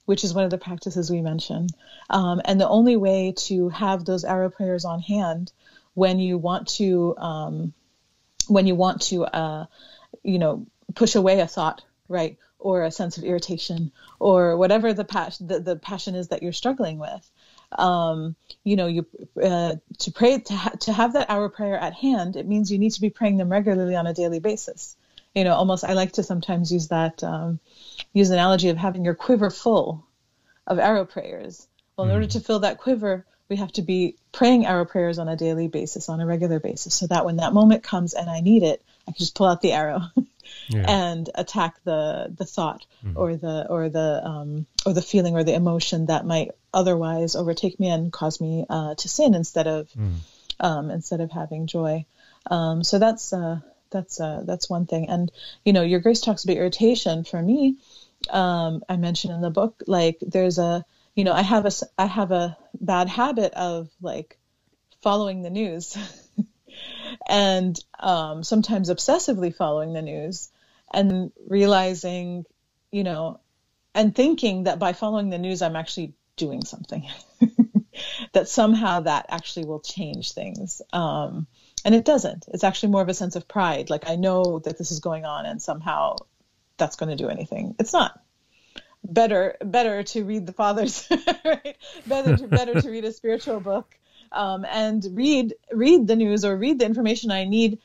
[0.05, 1.71] which is one of the practices we mentioned.
[2.09, 5.51] Um, and the only way to have those arrow prayers on hand
[5.95, 7.73] when you want to, um,
[8.47, 9.65] when you want to, uh,
[10.21, 12.37] you know, push away a thought, right?
[12.59, 16.53] Or a sense of irritation or whatever the passion, the, the passion is that you're
[16.53, 17.31] struggling with.
[17.71, 19.05] Um, you know, you
[19.41, 22.35] uh, to pray to ha- to have that arrow prayer at hand.
[22.35, 24.95] It means you need to be praying them regularly on a daily basis.
[25.33, 27.59] You know, almost I like to sometimes use that um,
[28.13, 30.05] use the analogy of having your quiver full
[30.67, 31.67] of arrow prayers.
[31.97, 35.27] Well, in order to fill that quiver, we have to be praying our prayers on
[35.27, 38.41] a daily basis, on a regular basis, so that when that moment comes and I
[38.41, 40.01] need it, I can just pull out the arrow
[40.67, 40.85] yeah.
[40.87, 43.17] and attack the the thought mm-hmm.
[43.17, 47.79] or the or the um, or the feeling or the emotion that might otherwise overtake
[47.79, 50.15] me and cause me uh, to sin instead of mm.
[50.59, 52.05] um, instead of having joy.
[52.49, 53.59] Um, so that's uh,
[53.91, 55.09] that's uh, that's one thing.
[55.09, 55.31] And
[55.63, 57.23] you know, your grace talks about irritation.
[57.23, 57.77] For me,
[58.29, 60.83] um, I mentioned in the book, like there's a
[61.15, 64.37] you know, I have a I have a bad habit of like
[65.01, 65.97] following the news.
[67.29, 70.49] and um, sometimes obsessively following the news
[70.93, 72.45] and realizing,
[72.91, 73.39] you know,
[73.93, 77.07] and thinking that by following the news, I'm actually doing something.
[78.33, 80.81] that somehow that actually will change things.
[80.91, 81.47] Um,
[81.85, 82.45] and it doesn't.
[82.53, 83.89] It's actually more of a sense of pride.
[83.89, 86.17] Like I know that this is going on, and somehow
[86.77, 87.75] that's going to do anything.
[87.79, 88.19] It's not.
[89.07, 91.07] Better, better to read the fathers,
[91.45, 91.77] right?
[92.07, 93.97] Better, to, better to read a spiritual book
[94.31, 97.79] um, and read read the news or read the information I need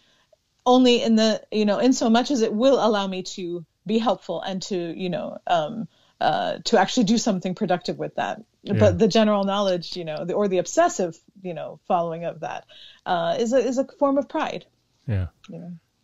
[0.66, 3.98] only in the you know in so much as it will allow me to be
[3.98, 5.88] helpful and to you know um,
[6.20, 8.42] uh, to actually do something productive with that.
[8.62, 8.74] Yeah.
[8.74, 12.66] But the general knowledge, you know, the, or the obsessive, you know, following of that
[13.06, 14.66] uh, is a is a form of pride.
[15.06, 15.28] Yeah.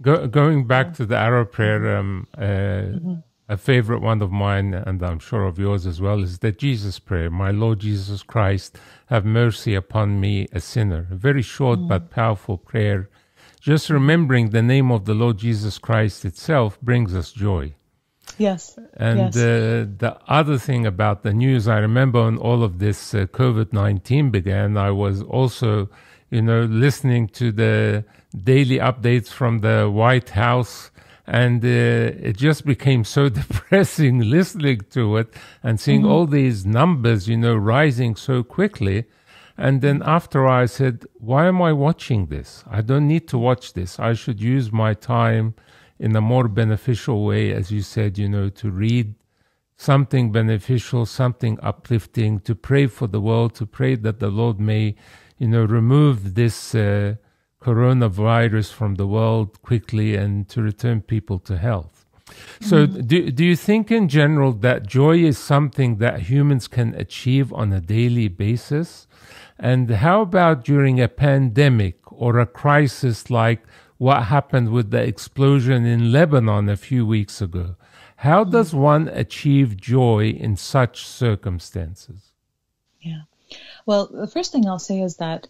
[0.01, 0.93] Go, going back yeah.
[0.93, 3.15] to the arrow prayer, um, uh, mm-hmm.
[3.49, 6.99] A favorite one of mine, and I'm sure of yours as well, is the Jesus
[6.99, 7.31] prayer.
[7.31, 11.07] My Lord Jesus Christ, have mercy upon me, a sinner.
[11.11, 11.89] A very short mm.
[11.89, 13.09] but powerful prayer.
[13.61, 17.75] Just remembering the name of the Lord Jesus Christ itself brings us joy.
[18.39, 18.79] Yes.
[18.95, 19.37] And yes.
[19.37, 23.73] Uh, the other thing about the news, I remember when all of this uh, COVID
[23.73, 25.89] 19 began, I was also,
[26.31, 28.05] you know, listening to the
[28.37, 30.91] daily updates from the White House
[31.27, 36.11] and uh, it just became so depressing listening to it and seeing mm-hmm.
[36.11, 39.05] all these numbers, you know, rising so quickly.
[39.59, 42.63] And then after I said, why am I watching this?
[42.71, 43.99] I don't need to watch this.
[43.99, 45.55] I should use my time
[45.99, 49.15] in a more beneficial way, as you said, you know, to read
[49.77, 54.95] something beneficial, something uplifting, to pray for the world, to pray that the Lord may,
[55.39, 57.17] you know, remove this uh,
[57.67, 62.05] coronavirus from the world quickly and to return people to health.
[62.61, 63.07] So, mm-hmm.
[63.07, 67.73] do, do you think in general that joy is something that humans can achieve on
[67.73, 69.09] a daily basis?
[69.59, 73.63] And how about during a pandemic or a crisis like
[73.99, 77.77] what happened with the explosion in Lebanon a few weeks ago?
[78.17, 82.33] How does one achieve joy in such circumstances?
[83.01, 83.23] Yeah.
[83.87, 85.49] Well, the first thing I'll say is that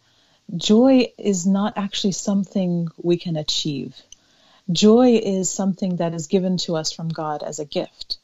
[0.54, 3.96] joy is not actually something we can achieve.
[4.70, 8.18] Joy is something that is given to us from God as a gift.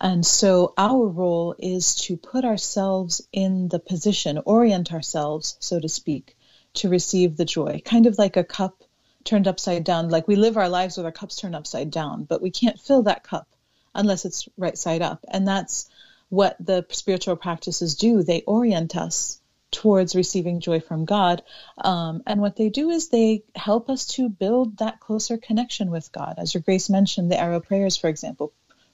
[0.00, 5.88] And so our role is to put ourselves in the position, orient ourselves, so to
[5.88, 6.36] speak,
[6.74, 8.84] to receive the joy, kind of like a cup
[9.24, 10.08] turned upside down.
[10.08, 13.02] Like we live our lives with our cups turned upside down, but we can't fill
[13.02, 13.48] that cup
[13.94, 15.24] unless it's right side up.
[15.28, 15.88] And that's
[16.28, 18.22] what the spiritual practices do.
[18.22, 19.37] They orient us
[19.70, 21.42] towards receiving joy from God.
[21.76, 26.10] Um, and what they do is they help us to build that closer connection with
[26.12, 26.34] God.
[26.38, 28.52] As your grace mentioned, the arrow prayers, for example,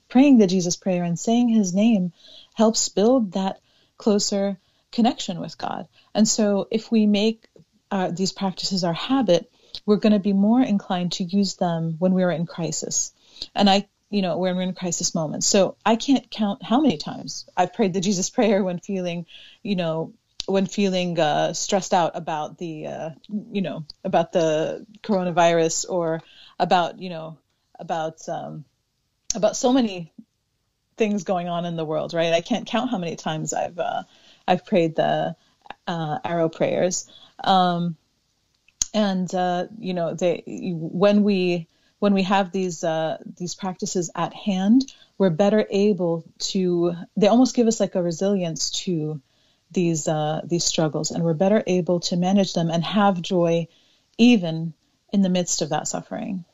[0.09, 2.13] praying the Jesus prayer and saying his name
[2.55, 3.61] helps build that
[3.97, 4.59] closer
[4.91, 5.89] connection with God.
[6.15, 7.47] And so if we make
[7.91, 9.51] uh, these practices our habit,
[9.87, 13.13] we're going to be more inclined to use them when we're in crisis.
[13.55, 15.47] And I, you know, when we're in crisis moments.
[15.47, 19.27] So I can't count how many times I've prayed the Jesus prayer when feeling,
[19.63, 20.13] you know,
[20.47, 23.11] when feeling uh, stressed out about the, uh,
[23.53, 26.23] you know, about the coronavirus or
[26.59, 27.39] about, you know,
[27.79, 28.65] about um,
[29.35, 30.13] about so many
[30.97, 32.33] things going on in the world, right?
[32.33, 34.05] I can't count how many times I've uh,
[34.47, 35.37] I've prayed the
[35.87, 37.11] uh, arrow prayers,
[37.43, 37.97] um,
[38.93, 41.67] and uh, you know, they when we
[41.99, 46.95] when we have these uh, these practices at hand, we're better able to.
[47.17, 49.21] They almost give us like a resilience to
[49.71, 53.69] these uh, these struggles, and we're better able to manage them and have joy,
[54.19, 54.75] even
[55.13, 56.45] in the midst of that suffering.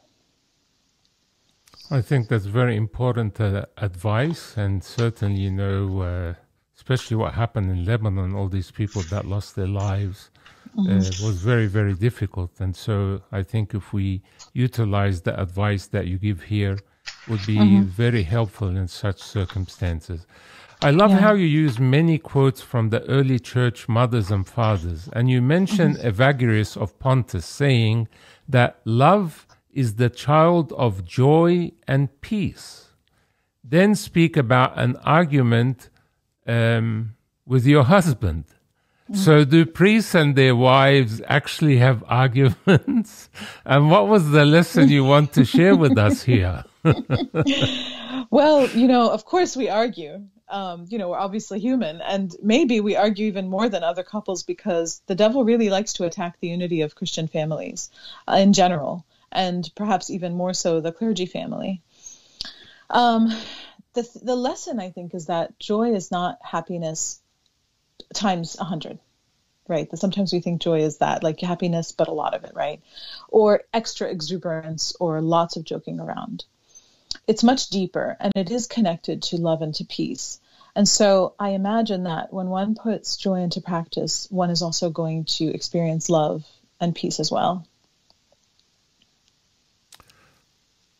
[1.90, 6.34] I think that's very important uh, advice, and certainly, you know, uh,
[6.76, 10.30] especially what happened in Lebanon, all these people that lost their lives
[10.78, 11.26] uh, mm-hmm.
[11.26, 12.60] was very, very difficult.
[12.60, 16.78] And so, I think if we utilize the advice that you give here,
[17.28, 17.82] would be mm-hmm.
[17.82, 20.26] very helpful in such circumstances.
[20.82, 21.18] I love yeah.
[21.18, 25.94] how you use many quotes from the early church mothers and fathers, and you mention
[25.94, 26.08] mm-hmm.
[26.22, 28.08] Evagrius of Pontus saying
[28.48, 32.88] that love is the child of joy and peace.
[33.62, 35.90] Then speak about an argument
[36.46, 37.14] um,
[37.44, 38.46] with your husband.
[39.10, 39.16] Mm.
[39.16, 43.28] So, do priests and their wives actually have arguments?
[43.66, 46.64] and what was the lesson you want to share with us here?
[48.30, 50.22] well, you know, of course we argue.
[50.50, 54.42] Um, you know, we're obviously human, and maybe we argue even more than other couples
[54.42, 57.88] because the devil really likes to attack the unity of Christian families
[58.26, 61.80] uh, in general and perhaps even more so the clergy family.
[62.88, 63.32] Um,
[63.94, 67.20] the, the lesson, I think, is that joy is not happiness
[68.12, 68.98] times a hundred,
[69.68, 69.88] right?
[69.90, 72.80] That sometimes we think joy is that, like happiness, but a lot of it, right?
[73.28, 76.44] Or extra exuberance or lots of joking around.
[77.26, 80.40] It's much deeper and it is connected to love and to peace.
[80.74, 85.24] And so I imagine that when one puts joy into practice, one is also going
[85.24, 86.44] to experience love
[86.80, 87.66] and peace as well.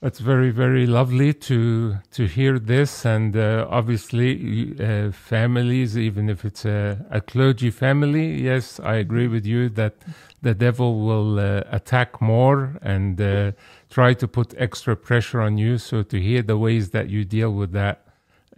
[0.03, 6.43] It's very, very lovely to to hear this, and uh, obviously, uh, families, even if
[6.43, 9.97] it's a, a, clergy family, yes, I agree with you that
[10.41, 13.53] the devil will uh, attack more and uh,
[13.91, 15.77] try to put extra pressure on you.
[15.77, 18.07] So to hear the ways that you deal with that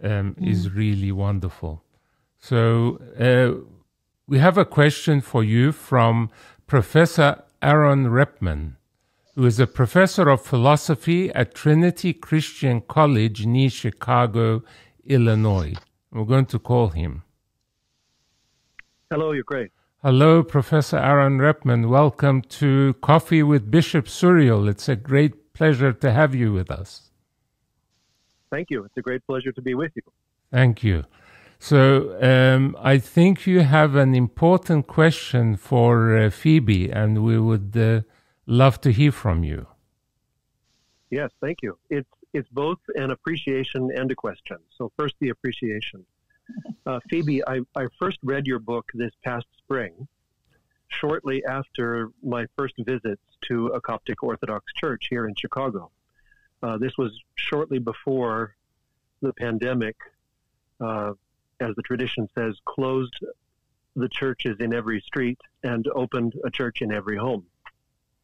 [0.01, 0.49] um, mm.
[0.49, 1.83] is really wonderful.
[2.39, 3.65] So uh,
[4.27, 6.29] we have a question for you from
[6.67, 8.77] Professor Aron Reppmann
[9.35, 14.63] who is a professor of philosophy at Trinity Christian College near Chicago,
[15.05, 15.73] Illinois.
[16.11, 17.23] We're going to call him.
[19.09, 19.71] Hello, you're great.
[20.03, 21.89] Hello, Professor Aron Reppmann.
[21.89, 24.69] Welcome to Coffee with Bishop Suriel.
[24.69, 27.09] It's a great pleasure to have you with us.
[28.51, 28.83] Thank you.
[28.83, 30.03] It's a great pleasure to be with you.
[30.51, 31.05] Thank you.
[31.57, 37.75] So, um, I think you have an important question for uh, Phoebe, and we would
[37.75, 38.01] uh,
[38.45, 39.67] love to hear from you.
[41.09, 41.77] Yes, thank you.
[41.89, 44.57] It's it's both an appreciation and a question.
[44.77, 46.05] So first, the appreciation.
[46.85, 50.05] Uh, Phoebe, I, I first read your book this past spring,
[50.89, 55.89] shortly after my first visits to a Coptic Orthodox church here in Chicago.
[56.61, 58.55] Uh, this was shortly before
[59.21, 59.95] the pandemic,
[60.81, 61.13] uh,
[61.61, 63.17] as the tradition says, closed
[63.95, 67.45] the churches in every street and opened a church in every home.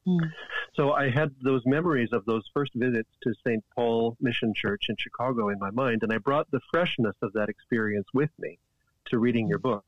[0.10, 0.32] Mm.
[0.76, 3.64] So I had those memories of those first visits to St.
[3.76, 7.50] Paul Mission Church in Chicago in my mind, and I brought the freshness of that
[7.50, 8.60] experience with me
[9.06, 9.86] to reading your book.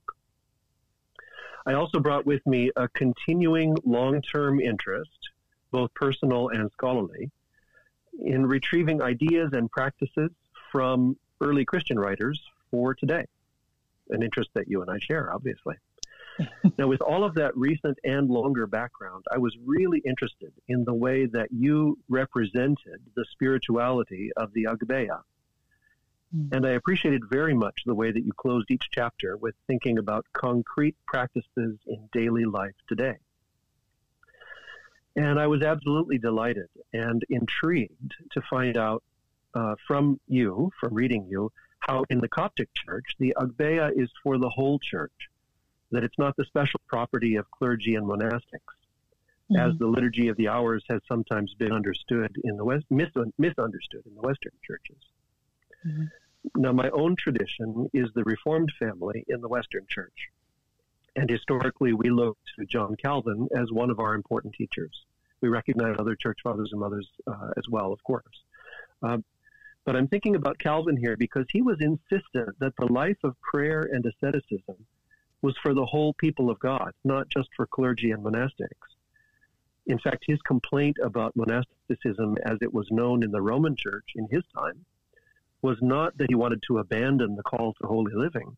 [1.65, 5.29] I also brought with me a continuing long term interest,
[5.71, 7.29] both personal and scholarly,
[8.19, 10.31] in retrieving ideas and practices
[10.71, 12.41] from early Christian writers
[12.71, 13.25] for today,
[14.09, 15.75] an interest that you and I share, obviously.
[16.77, 20.93] now, with all of that recent and longer background, I was really interested in the
[20.93, 25.21] way that you represented the spirituality of the Agbeya.
[26.35, 26.55] Mm.
[26.55, 30.25] And I appreciated very much the way that you closed each chapter with thinking about
[30.33, 33.17] concrete practices in daily life today.
[35.15, 39.03] And I was absolutely delighted and intrigued to find out
[39.53, 44.37] uh, from you, from reading you, how in the Coptic Church, the Agbeya is for
[44.37, 45.11] the whole church,
[45.91, 48.75] that it's not the special property of clergy and monastics,
[49.51, 49.57] mm-hmm.
[49.57, 54.03] as the Liturgy of the Hours has sometimes been understood in the West, mis- misunderstood
[54.05, 54.97] in the Western churches.
[55.85, 56.05] Mm-hmm.
[56.55, 60.29] Now, my own tradition is the Reformed family in the Western church.
[61.15, 65.05] And historically, we look to John Calvin as one of our important teachers.
[65.41, 68.43] We recognize other church fathers and mothers uh, as well, of course.
[69.03, 69.17] Uh,
[69.83, 73.81] but I'm thinking about Calvin here because he was insistent that the life of prayer
[73.81, 74.85] and asceticism
[75.41, 78.95] was for the whole people of God, not just for clergy and monastics.
[79.87, 84.27] In fact, his complaint about monasticism as it was known in the Roman church in
[84.29, 84.85] his time
[85.61, 88.55] was not that he wanted to abandon the call to holy living,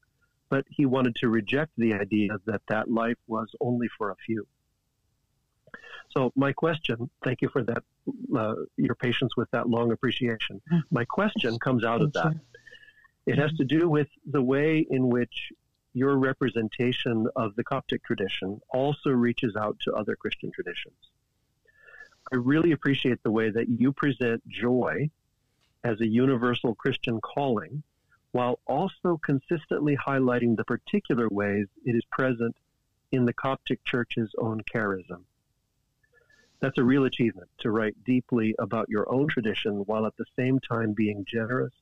[0.50, 4.46] but he wanted to reject the idea that that life was only for a few.
[6.12, 7.84] So my question, thank you for that,
[8.38, 10.62] uh, your patience with that long appreciation.
[10.72, 10.80] Mm-hmm.
[10.92, 12.36] My question comes out of that.
[13.26, 15.52] It has to do with the way in which
[15.94, 20.96] your representation of the Coptic tradition also reaches out to other Christian traditions.
[22.32, 25.10] I really appreciate the way that you present joy
[25.84, 27.84] as a universal Christian calling
[28.32, 32.56] while also consistently highlighting the particular ways it is present
[33.12, 35.24] in the Coptic Church's own charism.
[36.60, 40.60] That's a real achievement to write deeply about your own tradition while at the same
[40.60, 41.74] time being generous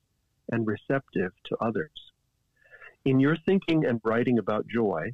[0.51, 2.10] and receptive to others.
[3.05, 5.13] In your thinking and writing about joy,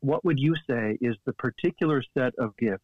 [0.00, 2.82] what would you say is the particular set of gifts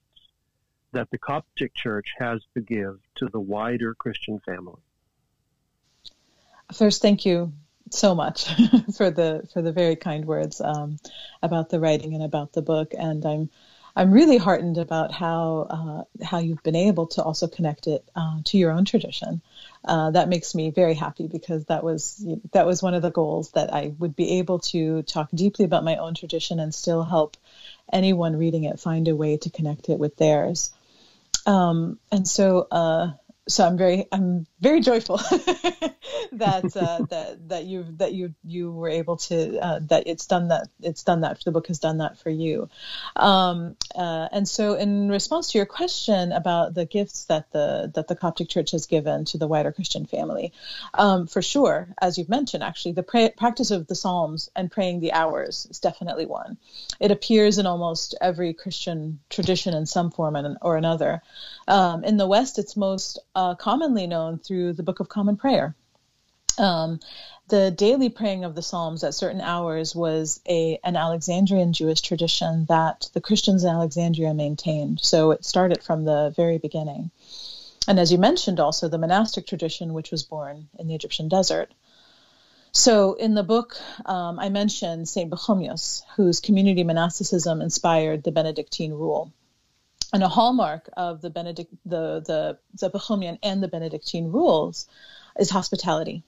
[0.93, 4.81] that the Coptic Church has to give to the wider Christian family?
[6.73, 7.53] First, thank you
[7.91, 8.49] so much
[8.97, 10.99] for the for the very kind words um,
[11.43, 13.51] about the writing and about the book, and I'm
[13.97, 18.39] I'm really heartened about how uh, how you've been able to also connect it uh,
[18.45, 19.43] to your own tradition.
[19.83, 22.22] Uh, that makes me very happy because that was
[22.53, 25.85] that was one of the goals that I would be able to talk deeply about
[25.85, 27.39] my own tradition and still help
[27.91, 30.70] anyone reading it find a way to connect it with theirs.
[31.47, 33.12] Um, and so uh,
[33.49, 35.16] so I'm very I'm very joyful
[36.32, 40.49] that uh, that that you that you you were able to uh, that it's done
[40.49, 42.68] that it's done that the book has done that for you.
[43.16, 48.09] Um, uh, and so in response to your question about the gifts that the that
[48.09, 50.53] the Coptic Church has given to the wider Christian family
[50.95, 55.01] um, for sure as you've mentioned actually the pra- practice of the Psalms and praying
[55.01, 56.59] the hours is definitely one.
[57.01, 61.22] It appears in almost every Christian tradition in some form or another
[61.71, 65.75] um, in the West it's most uh, commonly known through the Book of Common Prayer.
[66.59, 67.01] Um,
[67.49, 72.66] the daily praying of the Psalms at certain hours was a an Alexandrian Jewish tradition
[72.68, 75.01] that the Christians in Alexandria maintained.
[75.01, 77.11] So it started from the very beginning.
[77.89, 81.73] And as you mentioned, also the monastic tradition, which was born in the Egyptian desert.
[82.73, 85.31] So in the book, um, I mentioned St.
[85.31, 89.33] Pachomius, whose community monasticism inspired the Benedictine rule.
[90.13, 94.87] And a hallmark of the Benedict, the the the Pachomian and the Benedictine rules
[95.39, 96.25] is hospitality.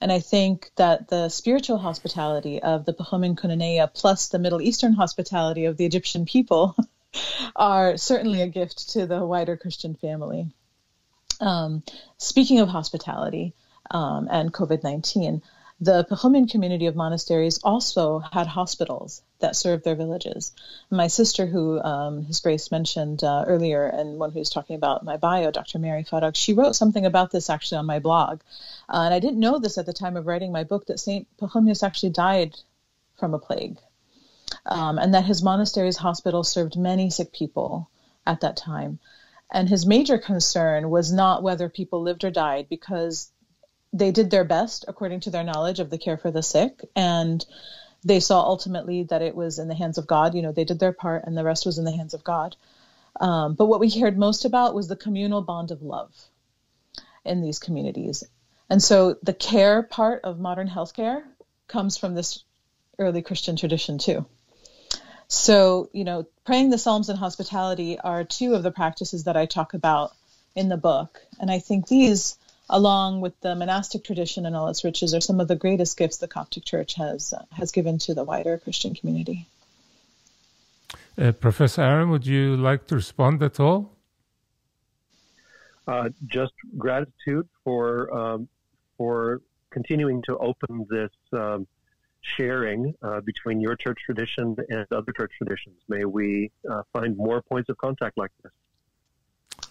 [0.00, 4.92] And I think that the spiritual hospitality of the Pachomian Koinonia plus the Middle Eastern
[4.92, 6.76] hospitality of the Egyptian people
[7.56, 10.52] are certainly a gift to the wider Christian family.
[11.40, 11.82] Um,
[12.18, 13.54] speaking of hospitality
[13.90, 15.42] um, and COVID 19,
[15.80, 20.52] the Pachomian community of monasteries also had hospitals that served their villages.
[20.90, 25.16] My sister, who um, His Grace mentioned uh, earlier, and one who's talking about my
[25.16, 25.78] bio, Dr.
[25.78, 28.40] Mary Farag, she wrote something about this actually on my blog.
[28.88, 31.26] Uh, and I didn't know this at the time of writing my book that St.
[31.38, 32.56] Pachomius actually died
[33.18, 33.78] from a plague.
[34.66, 37.88] Um, and that his monastery's hospital served many sick people
[38.26, 38.98] at that time.
[39.52, 43.30] And his major concern was not whether people lived or died, because
[43.92, 47.44] they did their best according to their knowledge of the care for the sick and
[48.04, 50.34] they saw ultimately that it was in the hands of god.
[50.34, 52.56] You know they did their part and the rest was in the hands of god.
[53.20, 56.14] Um, but what we cared most about was the communal bond of love
[57.24, 58.24] in these communities.
[58.70, 61.22] And so the care part of modern healthcare
[61.66, 62.44] comes from this
[62.98, 64.26] early christian tradition too.
[65.28, 69.46] So you know praying the psalms and hospitality are two of the practices that i
[69.46, 70.12] talk about
[70.54, 71.20] in the book.
[71.38, 72.38] And i think these
[72.70, 76.16] along with the monastic tradition and all its riches, are some of the greatest gifts
[76.18, 79.46] the Coptic Church has uh, has given to the wider Christian community.
[81.18, 83.92] Uh, Professor Aron, would you like to respond at all?
[85.86, 87.84] Uh, just gratitude for
[88.16, 88.48] um,
[88.96, 89.40] for
[89.70, 91.66] continuing to open this um,
[92.22, 95.76] sharing uh, between your church tradition and other church traditions.
[95.88, 98.52] May we uh, find more points of contact like this.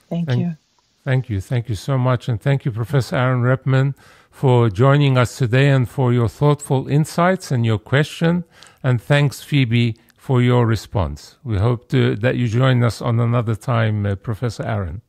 [0.09, 0.57] Thank, thank you.
[1.03, 1.41] Thank you.
[1.41, 2.27] Thank you so much.
[2.27, 3.95] And thank you, Professor Aron Reppmann,
[4.29, 8.43] for joining us today and for your thoughtful insights and your question.
[8.83, 11.37] And thanks, Phoebe, for your response.
[11.43, 15.01] We hope to, that you join us on another time, uh, Professor Aron.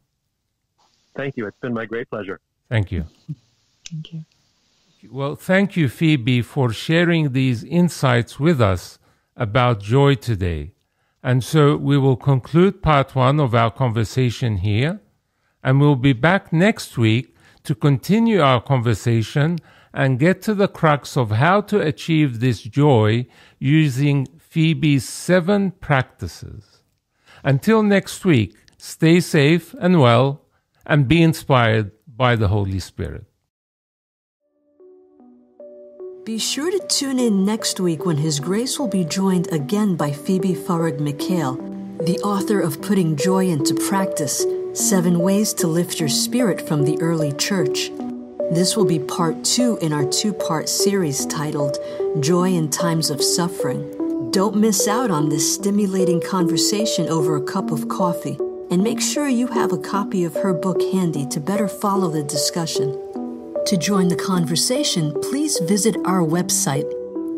[1.16, 1.46] Thank you.
[1.46, 2.40] It's been my great pleasure.
[2.68, 3.04] Thank you.
[3.90, 4.24] Thank you.
[5.10, 8.98] Well, thank you, Phoebe, for sharing these insights with us
[9.36, 10.72] about joy today.
[11.22, 15.00] And so we will conclude part one of our conversation here,
[15.62, 17.34] and we'll be back next week
[17.64, 19.58] to continue our conversation
[19.92, 23.26] and get to the crux of how to achieve this joy
[23.58, 26.82] using Phoebe's seven practices.
[27.42, 30.42] Until next week, stay safe and well,
[30.86, 33.24] and be inspired by the Holy Spirit.
[36.24, 40.12] Be sure to tune in next week when His Grace will be joined again by
[40.12, 41.56] Phoebe Farag Mikhail,
[42.04, 46.96] the author of Putting Joy into Practice Seven Ways to Lift Your Spirit from the
[47.00, 47.90] Early Church.
[48.52, 51.76] This will be part two in our two part series titled
[52.20, 54.30] Joy in Times of Suffering.
[54.30, 58.38] Don't miss out on this stimulating conversation over a cup of coffee,
[58.70, 62.22] and make sure you have a copy of her book handy to better follow the
[62.22, 62.92] discussion.
[63.66, 66.88] To join the conversation, please visit our website,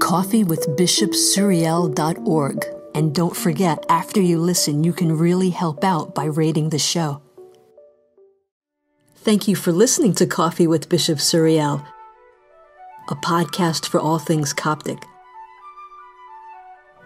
[0.00, 2.81] coffeewithbishopsuriel.org.
[2.94, 7.22] And don't forget, after you listen, you can really help out by rating the show.
[9.16, 11.86] Thank you for listening to Coffee with Bishop Suriel,
[13.08, 15.02] a podcast for all things Coptic.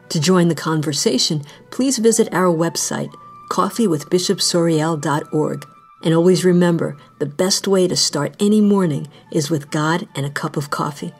[0.08, 3.12] To join the conversation, please visit our website,
[3.50, 5.66] coffeewithbishopsuriel.org.
[6.02, 10.30] And always remember the best way to start any morning is with God and a
[10.30, 11.12] cup of coffee.